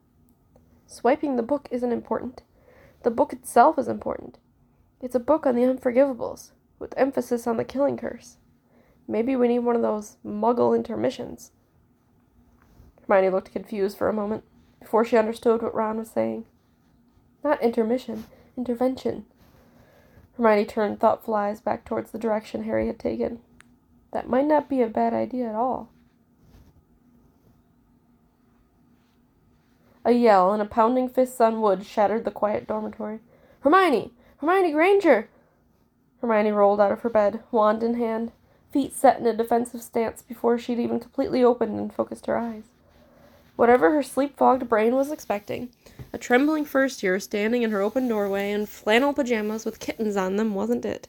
[0.87, 2.43] Swiping the book isn't important.
[3.03, 4.39] The book itself is important.
[5.01, 8.37] It's a book on the unforgivables, with emphasis on the killing curse.
[9.09, 11.51] Maybe we need one of those muggle intermissions.
[13.07, 14.45] Hermione looked confused for a moment,
[14.81, 16.45] before she understood what Ron was saying.
[17.43, 18.25] Not intermission,
[18.57, 19.27] intervention.
[20.37, 23.41] Hermione turned thoughtful eyes back towards the direction Harry had taken.
[24.13, 25.89] That might not be a bad idea at all.
[30.05, 33.21] A yell and a pounding fists on wood shattered the quiet dormitory.
[33.61, 34.13] Hermione!
[34.39, 35.29] Hermione Granger!
[36.21, 38.33] Hermione rolled out of her bed, wand in hand,
[38.73, 42.65] feet set in a defensive stance before she'd even completely opened and focused her eyes.
[43.57, 45.69] Whatever her sleep fogged brain was expecting,
[46.13, 50.37] a trembling first year standing in her open doorway in flannel pajamas with kittens on
[50.37, 51.07] them wasn't it.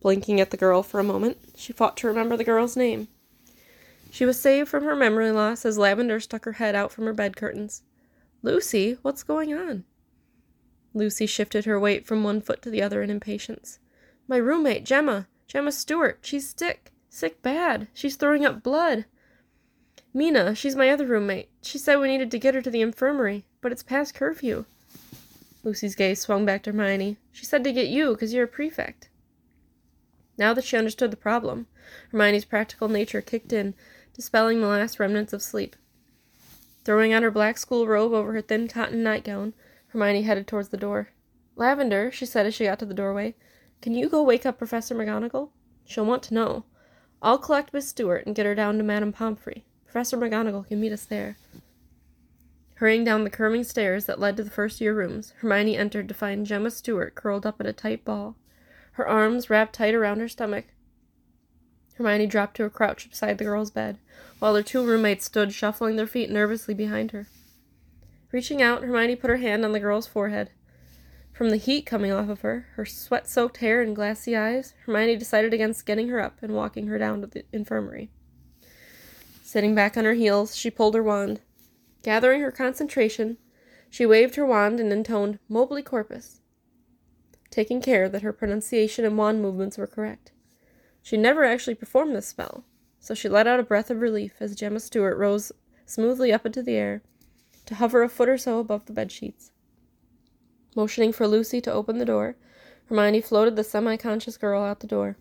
[0.00, 3.08] Blinking at the girl for a moment, she fought to remember the girl's name.
[4.10, 7.12] She was saved from her memory loss as Lavender stuck her head out from her
[7.12, 7.82] bed curtains.
[8.42, 9.84] Lucy, what's going on?
[10.94, 13.78] Lucy shifted her weight from one foot to the other in impatience.
[14.26, 15.28] My roommate, Gemma.
[15.46, 16.18] Gemma Stewart.
[16.22, 16.92] She's sick.
[17.08, 17.88] Sick bad.
[17.94, 19.04] She's throwing up blood.
[20.14, 21.50] Mina, she's my other roommate.
[21.62, 24.64] She said we needed to get her to the infirmary, but it's past curfew.
[25.62, 27.18] Lucy's gaze swung back to Hermione.
[27.32, 29.10] She said to get you, because you're a prefect.
[30.38, 31.66] Now that she understood the problem,
[32.10, 33.74] Hermione's practical nature kicked in,
[34.18, 35.76] dispelling the last remnants of sleep.
[36.84, 39.54] Throwing on her black school robe over her thin cotton nightgown,
[39.90, 41.10] Hermione headed towards the door.
[41.54, 43.36] Lavender, she said as she got to the doorway,
[43.80, 45.50] can you go wake up Professor McGonagall?
[45.84, 46.64] She'll want to know.
[47.22, 49.64] I'll collect Miss Stewart and get her down to Madame Pomfrey.
[49.84, 51.36] Professor McGonagall can meet us there.
[52.74, 56.14] Hurrying down the curving stairs that led to the first year rooms, Hermione entered to
[56.14, 58.34] find Gemma Stewart curled up in a tight ball,
[58.98, 60.64] her arms wrapped tight around her stomach,
[61.98, 63.98] Hermione dropped to a crouch beside the girl's bed,
[64.38, 67.26] while her two roommates stood shuffling their feet nervously behind her.
[68.30, 70.50] Reaching out, Hermione put her hand on the girl's forehead.
[71.32, 75.16] From the heat coming off of her, her sweat soaked hair, and glassy eyes, Hermione
[75.16, 78.10] decided against getting her up and walking her down to the infirmary.
[79.42, 81.40] Sitting back on her heels, she pulled her wand.
[82.04, 83.38] Gathering her concentration,
[83.90, 86.38] she waved her wand and intoned Mobilicorpus,
[87.50, 90.30] taking care that her pronunciation and wand movements were correct.
[91.02, 92.64] She never actually performed this spell,
[93.00, 95.52] so she let out a breath of relief as Gemma Stewart rose
[95.86, 97.02] smoothly up into the air
[97.66, 99.52] to hover a foot or so above the bed sheets.
[100.74, 102.36] Motioning for Lucy to open the door,
[102.86, 105.16] Hermione floated the semi conscious girl out the door.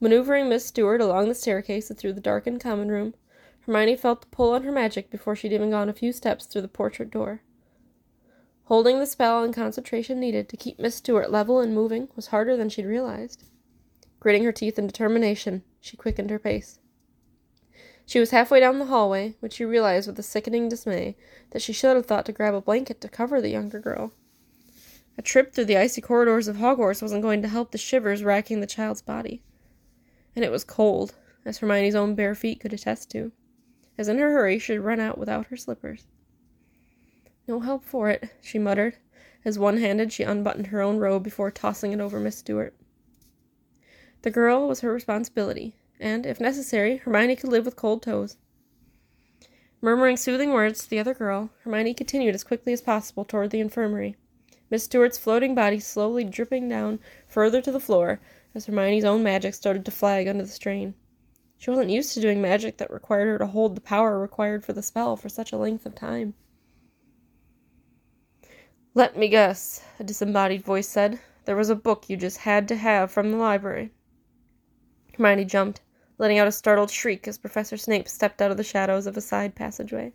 [0.00, 3.14] Maneuvering Miss Stewart along the staircase and through the darkened common room,
[3.60, 6.62] Hermione felt the pull on her magic before she'd even gone a few steps through
[6.62, 7.40] the portrait door.
[8.64, 12.56] Holding the spell and concentration needed to keep Miss Stewart level and moving was harder
[12.56, 13.44] than she'd realized.
[14.24, 16.78] Gritting her teeth in determination, she quickened her pace.
[18.06, 21.18] She was halfway down the hallway when she realized with a sickening dismay
[21.50, 24.12] that she should have thought to grab a blanket to cover the younger girl.
[25.18, 28.60] A trip through the icy corridors of Hogwarts wasn't going to help the shivers racking
[28.60, 29.42] the child's body.
[30.34, 33.30] And it was cold, as Hermione's own bare feet could attest to
[33.98, 36.06] as in her hurry she had run out without her slippers.
[37.46, 38.96] No help for it, she muttered,
[39.44, 42.74] as one handed she unbuttoned her own robe before tossing it over Miss Stewart.
[44.24, 48.38] The girl was her responsibility, and, if necessary, Hermione could live with cold toes.
[49.82, 53.60] Murmuring soothing words to the other girl, Hermione continued as quickly as possible toward the
[53.60, 54.16] infirmary,
[54.70, 58.18] Miss Stewart's floating body slowly dripping down further to the floor
[58.54, 60.94] as Hermione's own magic started to flag under the strain.
[61.58, 64.72] She wasn't used to doing magic that required her to hold the power required for
[64.72, 66.32] the spell for such a length of time.
[68.94, 71.20] Let me guess, a disembodied voice said.
[71.44, 73.92] There was a book you just had to have from the library.
[75.16, 75.80] Hermione jumped,
[76.18, 79.20] letting out a startled shriek as Professor Snape stepped out of the shadows of a
[79.20, 80.12] side passageway.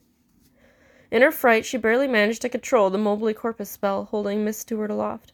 [1.12, 5.33] In her fright, she barely managed to control the mobilicorpus spell holding Miss Stewart aloft.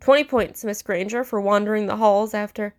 [0.00, 2.74] Twenty points, Miss Granger, for wandering the halls after.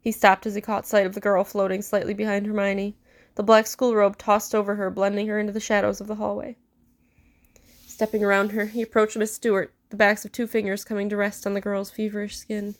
[0.00, 2.96] He stopped as he caught sight of the girl floating slightly behind Hermione,
[3.36, 6.56] the black school robe tossed over her, blending her into the shadows of the hallway.
[7.86, 11.46] Stepping around her, he approached Miss Stewart, the backs of two fingers coming to rest
[11.46, 12.74] on the girl's feverish skin.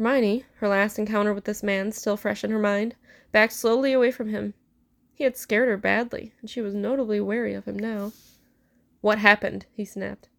[0.00, 2.94] Hermione, her last encounter with this man still fresh in her mind,
[3.32, 4.54] backed slowly away from him.
[5.12, 8.14] He had scared her badly, and she was notably wary of him now.
[9.02, 9.66] What happened?
[9.74, 10.30] he snapped.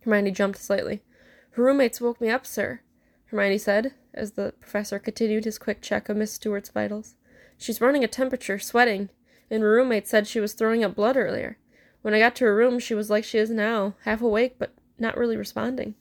[0.00, 1.04] Hermione jumped slightly.
[1.50, 2.80] Her roommates woke me up, sir,
[3.26, 7.14] Hermione said, as the professor continued his quick check of Miss Stewart's vitals.
[7.56, 9.10] She's running a temperature, sweating,
[9.48, 11.56] and her roommate said she was throwing up blood earlier.
[12.02, 14.74] When I got to her room, she was like she is now, half awake, but
[14.98, 15.94] not really responding.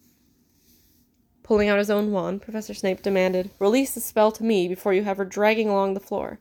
[1.46, 5.04] Pulling out his own wand, Professor Snape demanded, Release the spell to me before you
[5.04, 6.40] have her dragging along the floor.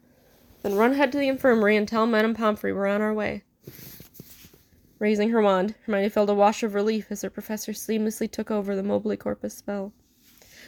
[0.62, 3.42] Then run ahead to the infirmary and tell Madame Pomfrey we're on our way.
[4.98, 8.74] Raising her wand, Hermione felt a wash of relief as her professor seamlessly took over
[8.74, 9.92] the mobilicorpus spell.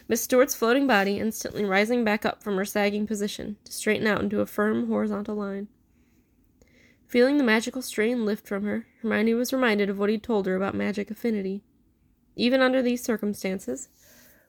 [0.07, 4.21] Miss Stewart's floating body instantly rising back up from her sagging position to straighten out
[4.21, 5.69] into a firm horizontal line.
[7.07, 10.57] Feeling the magical strain lift from her, Hermione was reminded of what he'd told her
[10.57, 11.63] about magic affinity.
[12.37, 13.89] Even under these circumstances,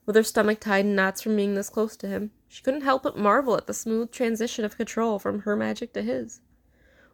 [0.07, 3.03] with her stomach tied in knots from being this close to him, she couldn't help
[3.03, 6.39] but marvel at the smooth transition of control from her magic to his,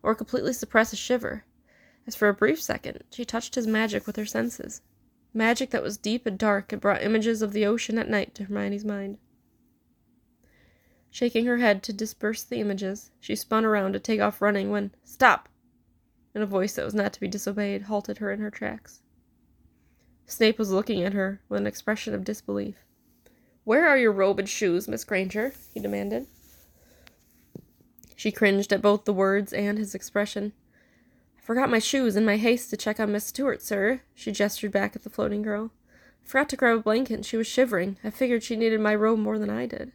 [0.03, 1.43] or completely suppress a shiver,
[2.05, 4.81] as for a brief second she touched his magic with her senses.
[5.33, 8.43] Magic that was deep and dark and brought images of the ocean at night to
[8.43, 9.17] Hermione's mind.
[11.09, 14.93] Shaking her head to disperse the images, she spun around to take off running when,
[15.03, 15.49] Stop!
[16.35, 19.02] And a voice that was not to be disobeyed halted her in her tracks.
[20.25, 22.75] Snape was looking at her with an expression of disbelief.
[23.63, 25.53] Where are your robe and shoes, Miss Granger?
[25.73, 26.27] he demanded.
[28.15, 30.53] She cringed at both the words and his expression.
[31.37, 34.01] I forgot my shoes in my haste to check on Miss Stewart, sir.
[34.15, 35.71] She gestured back at the floating girl.
[36.23, 37.97] I forgot to grab a blanket and she was shivering.
[38.03, 39.91] I figured she needed my robe more than I did.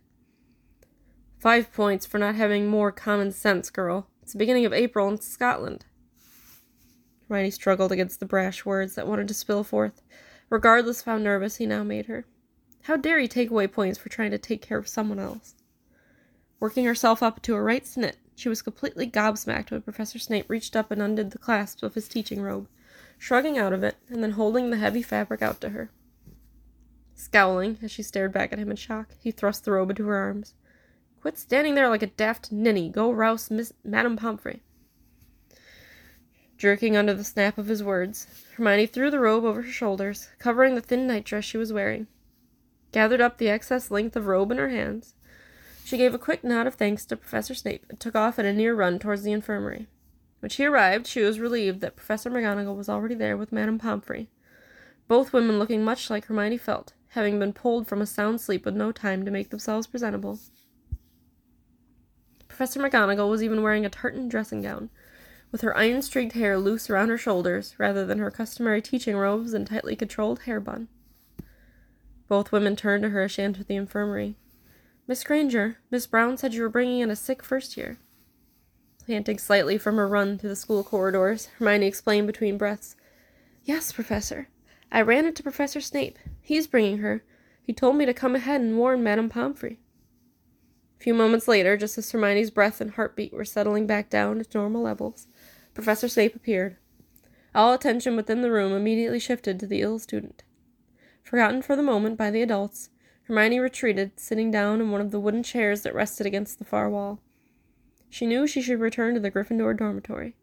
[1.39, 4.09] Five points for not having more common sense, girl.
[4.23, 5.87] It's the beginning of April in Scotland.
[7.29, 10.03] Hermione struggled against the brash words that wanted to spill forth,
[10.49, 12.25] regardless of how nervous he now made her.
[12.83, 15.55] How dare he take away points for trying to take care of someone else?
[16.59, 20.75] Working herself up to a right snit, she was completely gobsmacked when Professor Snape reached
[20.75, 22.67] up and undid the clasps of his teaching robe,
[23.19, 25.91] shrugging out of it, and then holding the heavy fabric out to her.
[27.15, 30.17] Scowling, as she stared back at him in shock, he thrust the robe into her
[30.17, 30.55] arms.
[31.21, 32.89] Quit standing there like a daft ninny.
[32.89, 34.63] Go rouse Miss Madame Pomfrey.
[36.59, 40.75] Jerking under the snap of his words, Hermione threw the robe over her shoulders, covering
[40.75, 42.09] the thin nightdress she was wearing,
[42.93, 45.15] gathered up the excess length of robe in her hands,
[45.89, 48.53] she gave a quick nod of thanks to Professor Snape and took off at a
[48.53, 49.87] near run towards the infirmary.
[50.41, 54.29] When she arrived, she was relieved that Professor McGonagall was already there with Madame Pomfrey,
[55.07, 58.77] both women looking much like Hermione felt, having been pulled from a sound sleep with
[58.77, 60.39] no time to make themselves presentable.
[62.49, 64.91] Professor McGonagall was even wearing a tartan dressing gown,
[65.51, 69.55] with her iron streaked hair loose around her shoulders rather than her customary teaching robes
[69.55, 70.89] and tightly controlled hair bun.
[72.29, 74.37] Both women turned to her as she entered the infirmary.
[75.07, 77.99] Miss Granger, Miss Brown said you were bringing in a sick first year.
[79.07, 82.95] Panting slightly from her run through the school corridors, Hermione explained between breaths.
[83.65, 84.49] Yes, Professor.
[84.93, 86.19] I ran into Professor Snape.
[86.43, 87.25] He's bringing her.
[87.63, 89.79] He told me to come ahead and warn Madame Pomfrey.
[90.99, 94.59] A few moments later, just as Hermione's breath and heartbeat were settling back down to
[94.59, 95.27] normal levels,
[95.79, 96.77] Professor Snape appeared.
[97.55, 100.43] All attention within the room immediately shifted to the ill student.
[101.23, 102.91] Forgotten for the moment by the adults,
[103.29, 106.91] Hermione retreated, sitting down in one of the wooden chairs that rested against the far
[106.91, 107.21] wall.
[108.11, 110.35] She knew she should return to the Gryffindor dormitory,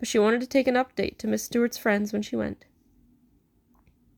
[0.00, 2.64] but she wanted to take an update to Miss Stewart's friends when she went.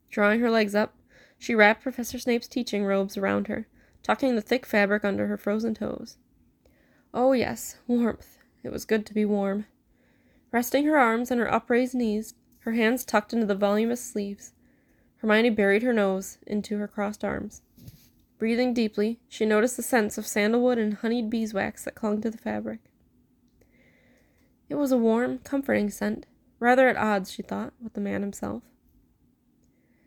[0.08, 0.94] Drawing her legs up,
[1.38, 3.66] she wrapped Professor Snape's teaching robes around her,
[4.02, 6.16] tucking the thick fabric under her frozen toes.
[7.12, 8.38] Oh, yes, warmth.
[8.62, 9.66] It was good to be warm.
[10.52, 14.52] Resting her arms on her upraised knees, her hands tucked into the voluminous sleeves,
[15.22, 17.62] Hermione buried her nose into her crossed arms.
[18.38, 22.38] Breathing deeply, she noticed the scents of sandalwood and honeyed beeswax that clung to the
[22.38, 22.80] fabric.
[24.68, 26.26] It was a warm, comforting scent,
[26.58, 28.64] rather at odds, she thought, with the man himself.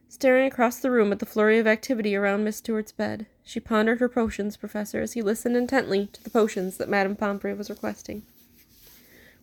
[0.10, 4.01] Staring across the room at the flurry of activity around Miss Stewart's bed, she pondered
[4.01, 8.23] her potions professor as he listened intently to the potions that Madame Pomfrey was requesting.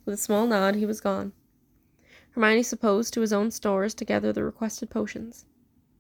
[0.05, 1.33] With a small nod, he was gone.
[2.31, 5.45] Hermione supposed to his own stores to gather the requested potions.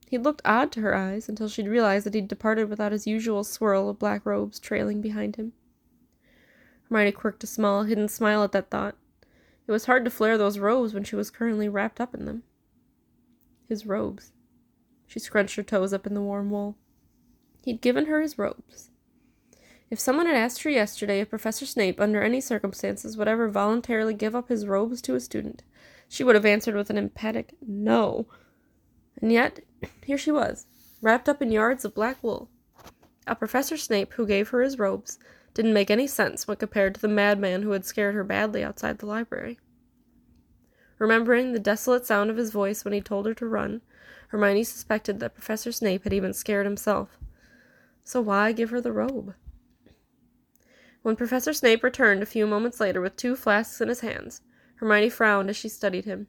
[0.08, 3.44] He looked odd to her eyes until she'd realized that he'd departed without his usual
[3.44, 5.52] swirl of black robes trailing behind him.
[6.88, 8.96] Hermione quirked a small, hidden smile at that thought,
[9.66, 12.42] it was hard to flare those robes when she was currently wrapped up in them.
[13.68, 14.32] His robes.
[15.06, 16.76] She scrunched her toes up in the warm wool.
[17.64, 18.90] He'd given her his robes.
[19.92, 24.14] If someone had asked her yesterday if Professor Snape, under any circumstances, would ever voluntarily
[24.14, 25.62] give up his robes to a student,
[26.08, 28.26] she would have answered with an emphatic no.
[29.20, 29.60] And yet,
[30.02, 30.64] here she was,
[31.02, 32.48] wrapped up in yards of black wool.
[33.26, 35.18] A Professor Snape who gave her his robes,
[35.52, 38.96] didn't make any sense when compared to the madman who had scared her badly outside
[38.96, 39.58] the library.
[40.98, 43.82] Remembering the desolate sound of his voice when he told her to run,
[44.28, 47.18] Hermione suspected that Professor Snape had even scared himself.
[48.04, 49.34] So why give her the robe?
[51.02, 54.40] When Professor Snape returned a few moments later with two flasks in his hands,
[54.76, 56.28] Hermione frowned as she studied him.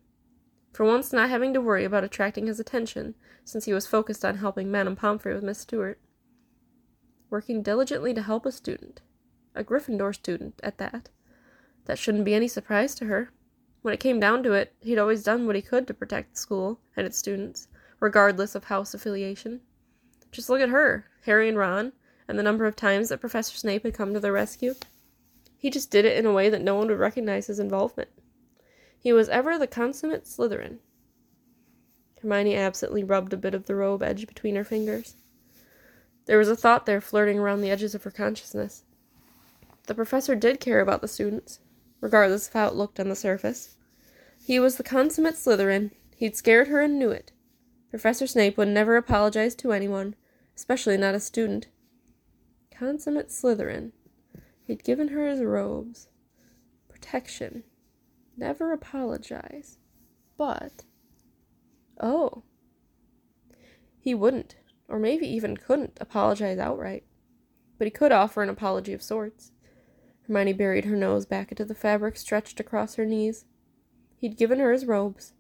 [0.74, 3.14] For once not having to worry about attracting his attention,
[3.46, 6.00] since he was focused on helping Madame Pomfrey with Miss Stewart.
[7.30, 9.02] Working diligently to help a student
[9.56, 11.10] a Gryffindor student at that.
[11.86, 13.30] That shouldn't be any surprise to her.
[13.82, 16.40] When it came down to it, he'd always done what he could to protect the
[16.40, 17.68] school and its students,
[18.00, 19.62] regardless of house affiliation.
[20.32, 21.92] Just look at her, Harry and Ron,
[22.28, 24.76] and the number of times that Professor Snape had come to their rescue.
[25.58, 28.10] He just did it in a way that no one would recognize his involvement.
[29.00, 30.80] He was ever the consummate Slytherin.
[32.22, 35.16] Hermione absently rubbed a bit of the robe edge between her fingers.
[36.26, 38.84] There was a thought there flirting around the edges of her consciousness.
[39.88, 41.60] The professor did care about the students,
[42.00, 43.76] regardless of how it looked on the surface.
[44.42, 45.92] He was the consummate Slytherin.
[46.16, 47.34] He'd scared her and knew it.
[47.90, 50.16] Professor Snape would never apologize to anyone,
[50.56, 51.68] especially not a student.
[52.78, 53.92] Consummate Slytherin.
[54.66, 56.10] He'd given her his robes.
[56.90, 57.64] Protection.
[58.36, 59.78] Never apologize.
[60.38, 60.84] But.
[62.00, 62.44] Oh.
[64.00, 64.56] He wouldn't,
[64.88, 67.04] or maybe even couldn't, apologize outright.
[67.78, 69.52] But he could offer an apology of sorts.
[70.28, 73.46] Hermione buried her nose back into the fabric stretched across her knees.
[74.18, 75.34] He'd given her his robes.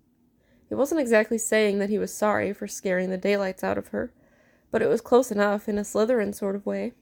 [0.70, 4.14] He wasn't exactly saying that he was sorry for scaring the daylights out of her,
[4.72, 6.94] but it was close enough in a Slytherin sort of way.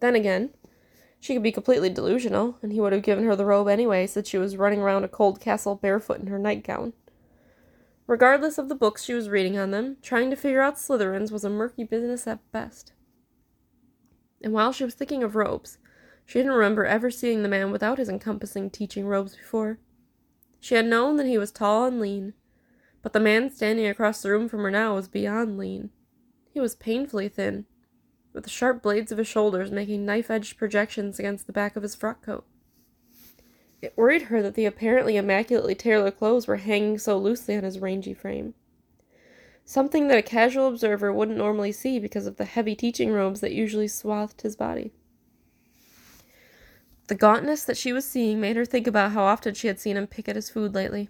[0.00, 0.50] Then again,
[1.20, 4.28] she could be completely delusional, and he would have given her the robe anyway, since
[4.28, 6.92] she was running around a cold castle barefoot in her nightgown.
[8.06, 11.44] Regardless of the books she was reading on them, trying to figure out Slytherins was
[11.44, 12.92] a murky business at best.
[14.42, 15.78] And while she was thinking of robes,
[16.24, 19.78] she didn't remember ever seeing the man without his encompassing teaching robes before.
[20.60, 22.34] She had known that he was tall and lean,
[23.02, 25.90] but the man standing across the room from her now was beyond lean.
[26.52, 27.66] He was painfully thin,
[28.38, 31.82] with the sharp blades of his shoulders making knife edged projections against the back of
[31.82, 32.44] his frock coat.
[33.82, 37.80] It worried her that the apparently immaculately tailored clothes were hanging so loosely on his
[37.80, 38.54] rangy frame.
[39.64, 43.50] Something that a casual observer wouldn't normally see because of the heavy teaching robes that
[43.50, 44.92] usually swathed his body.
[47.08, 49.96] The gauntness that she was seeing made her think about how often she had seen
[49.96, 51.08] him pick at his food lately.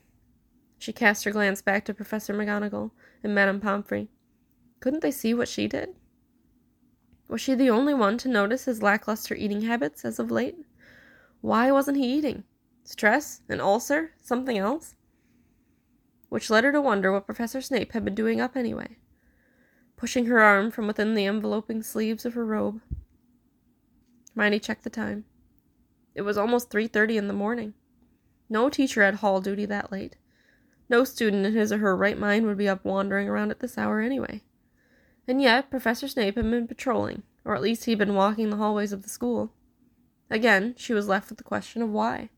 [0.79, 4.09] She cast her glance back to Professor McGonagall and Madame Pomfrey.
[4.81, 5.95] Couldn't they see what she did?
[7.29, 10.57] Was she the only one to notice his lackluster eating habits as of late?
[11.43, 12.45] Why wasn't he eating?
[12.85, 13.43] Stress?
[13.49, 14.13] An ulcer?
[14.21, 14.95] Something else?
[16.31, 18.97] Which led her to wonder what Professor Snape had been doing up anyway.
[19.97, 22.81] Pushing her arm from within the enveloping sleeves of her robe,
[24.35, 25.25] Hermione checked the time.
[26.15, 27.75] It was almost 3:30 in the morning.
[28.49, 30.17] No teacher had hall duty that late.
[30.89, 33.77] No student in his or her right mind would be up wandering around at this
[33.77, 34.43] hour anyway.
[35.29, 38.93] And yet, Professor Snape had been patrolling, or at least he'd been walking the hallways
[38.93, 39.53] of the school.
[40.31, 42.31] Again, she was left with the question of why.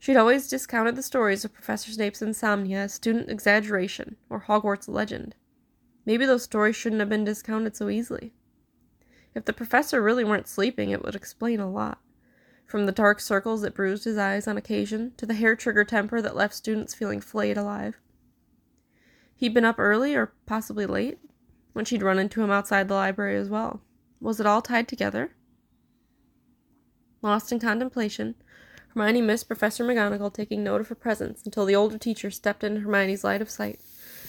[0.00, 5.36] She'd always discounted the stories of Professor Snape's insomnia as student exaggeration or Hogwarts legend.
[6.04, 8.34] Maybe those stories shouldn't have been discounted so easily.
[9.34, 12.00] If the professor really weren't sleeping, it would explain a lot
[12.66, 16.20] from the dark circles that bruised his eyes on occasion to the hair trigger temper
[16.20, 18.00] that left students feeling flayed alive.
[19.36, 21.18] He'd been up early or possibly late
[21.74, 23.82] when she'd run into him outside the library as well.
[24.20, 25.32] Was it all tied together?
[27.20, 28.34] Lost in contemplation,
[28.94, 32.80] Hermione missed Professor McGonagall taking note of her presence until the older teacher stepped into
[32.80, 33.80] Hermione's line of sight,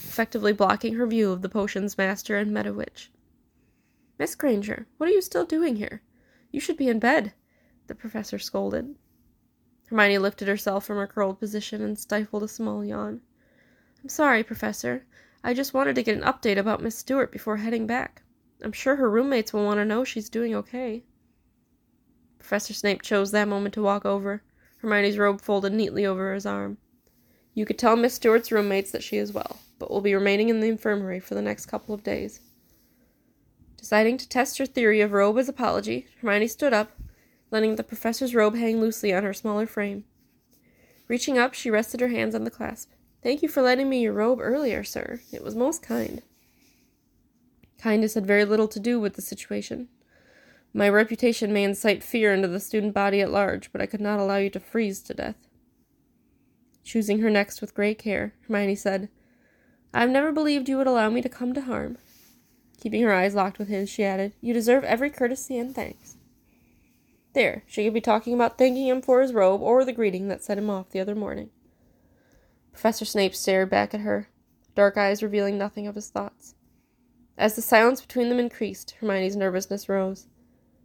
[0.03, 3.09] effectively blocking her view of the potion's master and mediwitch.
[4.17, 6.01] Miss Granger, what are you still doing here?
[6.51, 7.33] You should be in bed
[7.87, 8.95] the professor scolded.
[9.87, 13.21] Hermione lifted herself from her curled position and stifled a small yawn.
[14.01, 15.05] I'm sorry, Professor.
[15.45, 18.23] I just wanted to get an update about Miss Stewart before heading back.
[18.63, 21.03] I'm sure her roommates will want to know she's doing okay.
[22.39, 24.41] Professor Snape chose that moment to walk over,
[24.77, 26.79] Hermione's robe folded neatly over his arm.
[27.53, 30.61] You could tell Miss Stewart's roommates that she is well, but will be remaining in
[30.61, 32.39] the infirmary for the next couple of days.
[33.77, 36.93] Deciding to test her theory of robe as apology, Hermione stood up,
[37.51, 40.05] letting the professor's robe hang loosely on her smaller frame.
[41.07, 42.89] Reaching up, she rested her hands on the clasp.
[43.25, 45.19] Thank you for lending me your robe earlier, sir.
[45.33, 46.21] It was most kind.
[47.79, 49.87] Kindness had very little to do with the situation.
[50.75, 54.19] My reputation may incite fear into the student body at large, but I could not
[54.19, 55.37] allow you to freeze to death.
[56.83, 59.09] Choosing her next with great care, Hermione said,
[59.91, 61.97] I've never believed you would allow me to come to harm.
[62.79, 66.17] Keeping her eyes locked with his, she added, You deserve every courtesy and thanks.
[67.33, 70.43] There, she could be talking about thanking him for his robe or the greeting that
[70.43, 71.49] set him off the other morning.
[72.75, 74.27] Professor Snape stared back at her,
[74.75, 76.55] dark eyes revealing nothing of his thoughts.
[77.37, 80.27] As the silence between them increased, Hermione's nervousness rose.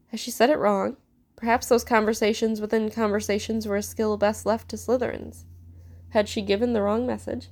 [0.07, 0.99] Has she said it wrong?
[1.35, 5.43] Perhaps those conversations within conversations were a skill best left to Slytherins.
[6.11, 7.49] Had she given the wrong message?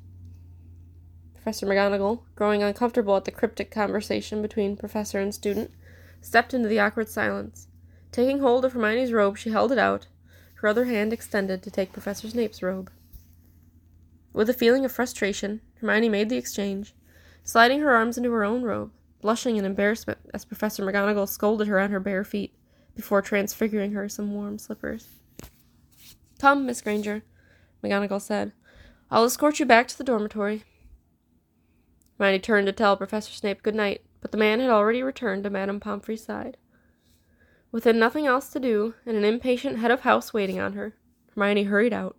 [1.34, 5.72] Professor McGonagall, growing uncomfortable at the cryptic conversation between professor and student,
[6.20, 7.66] stepped into the awkward silence.
[8.12, 10.07] Taking hold of Hermione's robe, she held it out,
[10.55, 12.93] her other hand extended to take Professor Snape's robe.
[14.39, 16.95] With a feeling of frustration, Hermione made the exchange,
[17.43, 21.80] sliding her arms into her own robe, blushing in embarrassment as Professor McGonagall scolded her
[21.80, 22.55] on her bare feet
[22.95, 25.09] before transfiguring her some warm slippers.
[26.39, 27.24] Come, Miss Granger,
[27.82, 28.53] McGonagall said.
[29.11, 30.62] I'll escort you back to the dormitory.
[32.16, 35.51] Hermione turned to tell Professor Snape good night, but the man had already returned to
[35.51, 36.57] Madame Pomfrey's side.
[37.72, 40.95] With nothing else to do, and an impatient head of house waiting on her,
[41.34, 42.14] Hermione hurried out.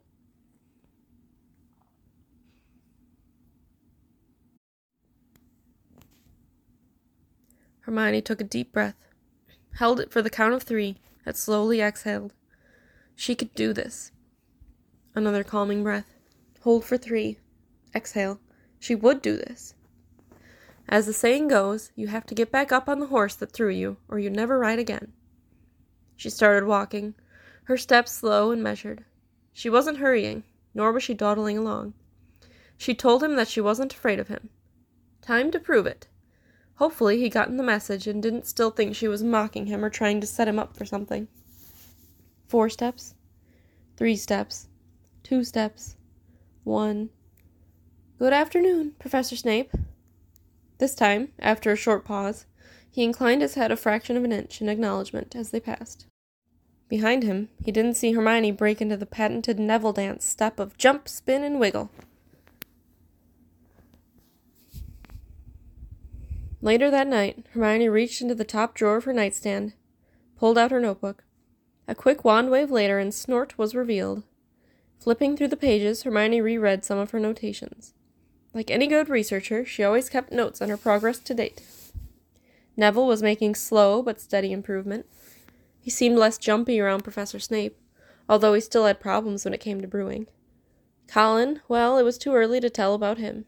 [7.89, 9.07] Hermione took a deep breath,
[9.77, 12.35] held it for the count of three, and slowly exhaled.
[13.15, 14.11] She could do this.
[15.15, 16.13] Another calming breath.
[16.61, 17.39] Hold for three.
[17.95, 18.39] Exhale.
[18.77, 19.73] She would do this.
[20.87, 23.69] As the saying goes, you have to get back up on the horse that threw
[23.69, 25.13] you, or you never ride again.
[26.15, 27.15] She started walking,
[27.63, 29.03] her steps slow and measured.
[29.51, 30.43] She wasn't hurrying,
[30.75, 31.95] nor was she dawdling along.
[32.77, 34.51] She told him that she wasn't afraid of him.
[35.23, 36.07] Time to prove it.
[36.79, 40.21] Hopefully, he'd gotten the message and didn't still think she was mocking him or trying
[40.21, 41.27] to set him up for something.
[42.47, 43.15] Four steps,
[43.97, 44.69] three steps,
[45.21, 45.97] two steps,
[46.63, 47.09] one.
[48.17, 49.73] Good afternoon, Professor Snape.
[50.77, 52.45] This time, after a short pause,
[52.89, 56.05] he inclined his head a fraction of an inch in acknowledgement as they passed.
[56.87, 61.09] Behind him, he didn't see Hermione break into the patented Neville dance step of jump,
[61.09, 61.91] spin, and wiggle.
[66.61, 69.73] Later that night, Hermione reached into the top drawer of her nightstand,
[70.37, 71.23] pulled out her notebook.
[71.87, 74.23] A quick wand wave later, and Snort was revealed.
[74.99, 77.93] Flipping through the pages, Hermione reread some of her notations.
[78.53, 81.61] Like any good researcher, she always kept notes on her progress to date.
[82.75, 85.05] Neville was making slow but steady improvement.
[85.79, 87.77] He seemed less jumpy around Professor Snape,
[88.27, 90.27] although he still had problems when it came to brewing.
[91.07, 93.45] Colin, well, it was too early to tell about him.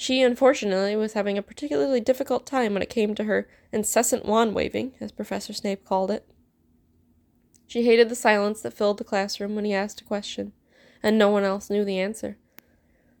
[0.00, 4.54] She, unfortunately, was having a particularly difficult time when it came to her incessant wand
[4.54, 6.24] waving, as Professor Snape called it.
[7.66, 10.52] She hated the silence that filled the classroom when he asked a question,
[11.02, 12.38] and no one else knew the answer.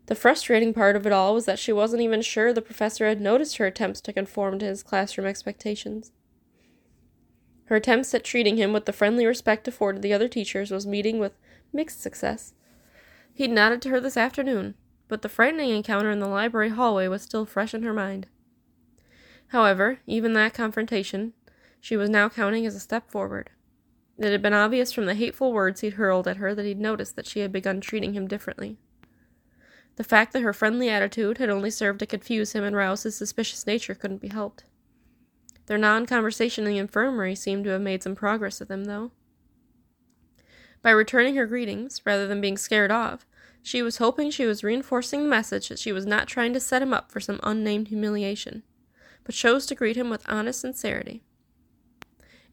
[0.06, 3.20] The frustrating part of it all was that she wasn't even sure the professor had
[3.20, 6.12] noticed her attempts to conform to his classroom expectations.
[7.64, 11.18] Her attempts at treating him with the friendly respect afforded the other teachers was meeting
[11.18, 11.32] with
[11.72, 12.54] mixed success.
[13.34, 14.76] He'd nodded to her this afternoon,
[15.08, 18.26] but the frightening encounter in the library hallway was still fresh in her mind.
[19.48, 21.32] However, even that confrontation
[21.80, 23.50] she was now counting as a step forward.
[24.18, 27.14] It had been obvious from the hateful words he'd hurled at her that he'd noticed
[27.16, 28.78] that she had begun treating him differently.
[29.96, 33.16] The fact that her friendly attitude had only served to confuse him and rouse his
[33.16, 34.64] suspicious nature couldn't be helped.
[35.66, 39.12] Their non conversation in the infirmary seemed to have made some progress with him, though.
[40.82, 43.26] By returning her greetings, rather than being scared off,
[43.68, 46.80] she was hoping she was reinforcing the message that she was not trying to set
[46.80, 48.62] him up for some unnamed humiliation,
[49.24, 51.22] but chose to greet him with honest sincerity.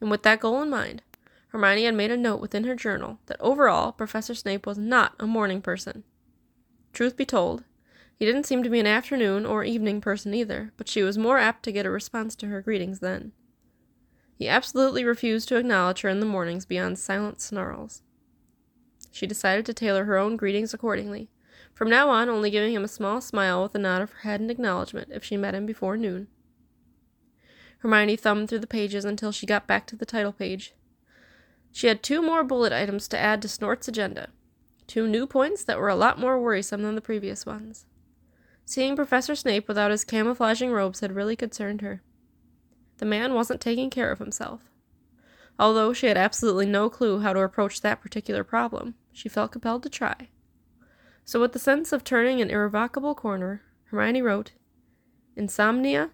[0.01, 1.03] And with that goal in mind,
[1.47, 5.25] Hermione had made a note within her journal that overall Professor Snape was not a
[5.25, 6.03] morning person.
[6.91, 7.63] Truth be told,
[8.13, 11.37] he didn't seem to be an afternoon or evening person either, but she was more
[11.37, 13.31] apt to get a response to her greetings then.
[14.37, 18.01] He absolutely refused to acknowledge her in the mornings beyond silent snarls.
[19.15, 21.29] She decided to tailor her own greetings accordingly,
[21.73, 24.41] from now on only giving him a small smile with a nod of her head
[24.41, 26.27] in acknowledgement if she met him before noon.
[27.77, 30.73] Hermione thumbed through the pages until she got back to the title page,
[31.71, 34.31] she had two more bullet items to add to Snort's agenda.
[34.85, 37.85] Two new points that were a lot more worrisome than the previous ones.
[38.65, 42.01] Seeing Professor Snape without his camouflaging robes had really concerned her.
[42.97, 44.69] The man wasn't taking care of himself.
[45.57, 49.83] Although she had absolutely no clue how to approach that particular problem, she felt compelled
[49.83, 50.29] to try.
[51.23, 54.51] So, with the sense of turning an irrevocable corner, Hermione wrote,
[55.35, 56.11] Insomnia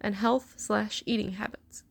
[0.00, 1.82] and health slash eating habits.